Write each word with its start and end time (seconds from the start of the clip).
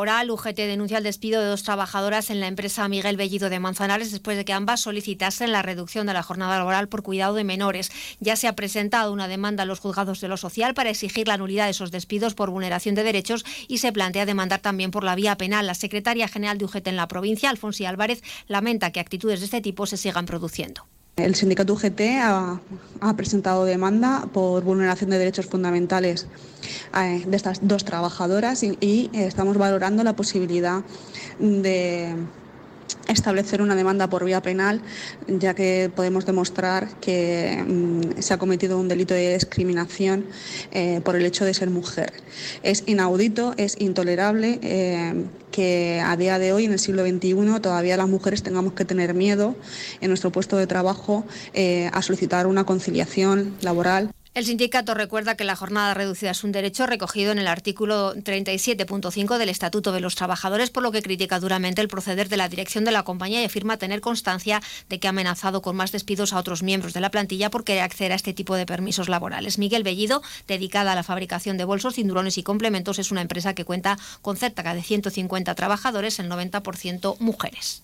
Oral, 0.00 0.30
UGT 0.30 0.54
denuncia 0.54 0.98
el 0.98 1.02
despido 1.02 1.40
de 1.40 1.48
dos 1.48 1.64
trabajadoras 1.64 2.30
en 2.30 2.38
la 2.38 2.46
empresa 2.46 2.86
Miguel 2.86 3.16
Bellido 3.16 3.50
de 3.50 3.58
Manzanares 3.58 4.12
después 4.12 4.36
de 4.36 4.44
que 4.44 4.52
ambas 4.52 4.78
solicitasen 4.78 5.50
la 5.50 5.60
reducción 5.60 6.06
de 6.06 6.12
la 6.12 6.22
jornada 6.22 6.56
laboral 6.56 6.88
por 6.88 7.02
cuidado 7.02 7.34
de 7.34 7.42
menores. 7.42 7.90
Ya 8.20 8.36
se 8.36 8.46
ha 8.46 8.54
presentado 8.54 9.12
una 9.12 9.26
demanda 9.26 9.64
a 9.64 9.66
los 9.66 9.80
juzgados 9.80 10.20
de 10.20 10.28
lo 10.28 10.36
social 10.36 10.72
para 10.72 10.90
exigir 10.90 11.26
la 11.26 11.36
nulidad 11.36 11.64
de 11.64 11.72
esos 11.72 11.90
despidos 11.90 12.36
por 12.36 12.50
vulneración 12.50 12.94
de 12.94 13.02
derechos 13.02 13.44
y 13.66 13.78
se 13.78 13.92
plantea 13.92 14.24
demandar 14.24 14.60
también 14.60 14.92
por 14.92 15.02
la 15.02 15.16
vía 15.16 15.36
penal. 15.36 15.66
La 15.66 15.74
secretaria 15.74 16.28
general 16.28 16.58
de 16.58 16.66
UGT 16.66 16.86
en 16.86 16.94
la 16.94 17.08
provincia, 17.08 17.50
Alfonsi 17.50 17.84
Álvarez, 17.84 18.22
lamenta 18.46 18.92
que 18.92 19.00
actitudes 19.00 19.40
de 19.40 19.46
este 19.46 19.60
tipo 19.60 19.84
se 19.86 19.96
sigan 19.96 20.26
produciendo. 20.26 20.86
El 21.18 21.34
sindicato 21.34 21.72
UGT 21.72 22.00
ha, 22.22 22.60
presentado 23.16 23.64
demanda 23.64 24.28
por 24.32 24.62
vulneración 24.62 25.10
de 25.10 25.18
derechos 25.18 25.46
fundamentales 25.46 26.28
eh, 26.96 27.24
de 27.26 27.36
estas 27.36 27.58
dos 27.66 27.84
trabajadoras 27.84 28.62
y 28.62 29.10
estamos 29.12 29.58
valorando 29.58 30.04
la 30.04 30.14
posibilidad 30.14 30.82
de 31.40 32.14
establecer 33.08 33.62
una 33.62 33.74
demanda 33.74 34.08
por 34.08 34.24
vía 34.24 34.42
penal, 34.42 34.80
ya 35.26 35.54
que 35.54 35.90
podemos 35.94 36.26
demostrar 36.26 36.88
que 37.00 37.64
mm, 37.66 38.20
se 38.20 38.34
ha 38.34 38.38
cometido 38.38 38.78
un 38.78 38.88
delito 38.88 39.14
de 39.14 39.34
discriminación 39.34 40.26
eh, 40.70 41.00
por 41.04 41.16
el 41.16 41.24
hecho 41.24 41.44
de 41.44 41.54
ser 41.54 41.70
mujer. 41.70 42.12
Es 42.62 42.84
inaudito, 42.86 43.54
es 43.56 43.80
intolerable 43.80 44.60
eh, 44.62 45.24
que 45.50 46.00
a 46.04 46.16
día 46.16 46.38
de 46.38 46.52
hoy, 46.52 46.66
en 46.66 46.72
el 46.72 46.78
siglo 46.78 47.04
XXI, 47.04 47.60
todavía 47.60 47.96
las 47.96 48.08
mujeres 48.08 48.42
tengamos 48.42 48.74
que 48.74 48.84
tener 48.84 49.14
miedo 49.14 49.56
en 50.00 50.08
nuestro 50.08 50.30
puesto 50.30 50.56
de 50.56 50.66
trabajo 50.66 51.24
eh, 51.54 51.90
a 51.92 52.02
solicitar 52.02 52.46
una 52.46 52.64
conciliación 52.64 53.56
laboral. 53.62 54.10
El 54.38 54.44
sindicato 54.44 54.94
recuerda 54.94 55.34
que 55.34 55.42
la 55.42 55.56
jornada 55.56 55.94
reducida 55.94 56.30
es 56.30 56.44
un 56.44 56.52
derecho 56.52 56.86
recogido 56.86 57.32
en 57.32 57.40
el 57.40 57.48
artículo 57.48 58.14
37.5 58.14 59.36
del 59.36 59.48
Estatuto 59.48 59.90
de 59.90 59.98
los 59.98 60.14
Trabajadores, 60.14 60.70
por 60.70 60.84
lo 60.84 60.92
que 60.92 61.02
critica 61.02 61.40
duramente 61.40 61.80
el 61.80 61.88
proceder 61.88 62.28
de 62.28 62.36
la 62.36 62.48
dirección 62.48 62.84
de 62.84 62.92
la 62.92 63.02
compañía 63.02 63.42
y 63.42 63.46
afirma 63.46 63.78
tener 63.78 64.00
constancia 64.00 64.62
de 64.88 65.00
que 65.00 65.08
ha 65.08 65.10
amenazado 65.10 65.60
con 65.60 65.74
más 65.74 65.90
despidos 65.90 66.32
a 66.32 66.38
otros 66.38 66.62
miembros 66.62 66.94
de 66.94 67.00
la 67.00 67.10
plantilla 67.10 67.50
por 67.50 67.64
querer 67.64 67.82
acceder 67.82 68.12
a 68.12 68.14
este 68.14 68.32
tipo 68.32 68.54
de 68.54 68.64
permisos 68.64 69.08
laborales. 69.08 69.58
Miguel 69.58 69.82
Bellido, 69.82 70.22
dedicada 70.46 70.92
a 70.92 70.94
la 70.94 71.02
fabricación 71.02 71.58
de 71.58 71.64
bolsos, 71.64 71.96
cinturones 71.96 72.38
y 72.38 72.44
complementos, 72.44 73.00
es 73.00 73.10
una 73.10 73.22
empresa 73.22 73.54
que 73.54 73.64
cuenta 73.64 73.98
con 74.22 74.36
cerca 74.36 74.72
de 74.72 74.84
150 74.84 75.52
trabajadores, 75.56 76.20
el 76.20 76.30
90% 76.30 77.18
mujeres. 77.18 77.82